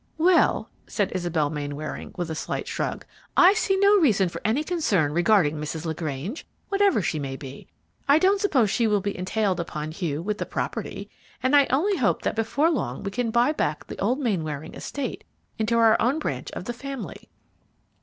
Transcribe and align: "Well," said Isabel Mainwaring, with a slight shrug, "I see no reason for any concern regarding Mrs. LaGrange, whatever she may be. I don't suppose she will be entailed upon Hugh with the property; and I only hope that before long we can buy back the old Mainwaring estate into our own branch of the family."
"Well," 0.17 0.67
said 0.87 1.11
Isabel 1.11 1.51
Mainwaring, 1.51 2.13
with 2.17 2.31
a 2.31 2.33
slight 2.33 2.67
shrug, 2.67 3.05
"I 3.37 3.53
see 3.53 3.77
no 3.77 3.97
reason 3.97 4.29
for 4.29 4.41
any 4.43 4.63
concern 4.63 5.13
regarding 5.13 5.57
Mrs. 5.57 5.85
LaGrange, 5.85 6.43
whatever 6.69 7.03
she 7.03 7.19
may 7.19 7.35
be. 7.35 7.67
I 8.09 8.17
don't 8.17 8.41
suppose 8.41 8.71
she 8.71 8.87
will 8.87 8.99
be 9.01 9.15
entailed 9.15 9.59
upon 9.59 9.91
Hugh 9.91 10.23
with 10.23 10.39
the 10.39 10.47
property; 10.47 11.07
and 11.43 11.55
I 11.55 11.67
only 11.69 11.97
hope 11.97 12.23
that 12.23 12.35
before 12.35 12.71
long 12.71 13.03
we 13.03 13.11
can 13.11 13.29
buy 13.29 13.51
back 13.51 13.85
the 13.85 13.99
old 14.01 14.17
Mainwaring 14.17 14.73
estate 14.73 15.23
into 15.59 15.77
our 15.77 15.95
own 16.01 16.17
branch 16.17 16.49
of 16.53 16.65
the 16.65 16.73
family." 16.73 17.29